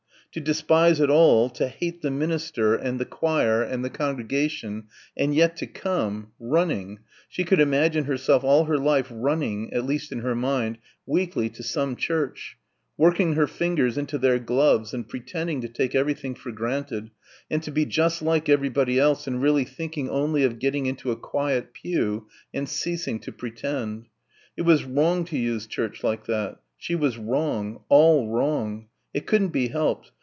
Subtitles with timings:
[0.35, 4.85] To despise it all, to hate the minister and the choir and the congregation
[5.17, 10.09] and yet to come running she could imagine herself all her life running, at least
[10.13, 12.57] in her mind, weekly to some church
[12.97, 17.11] working her fingers into their gloves and pretending to take everything for granted
[17.49, 21.17] and to be just like everybody else and really thinking only of getting into a
[21.17, 24.07] quiet pew and ceasing to pretend.
[24.55, 26.61] It was wrong to use church like that.
[26.77, 28.87] She was wrong all wrong.
[29.13, 30.13] It couldn't be helped.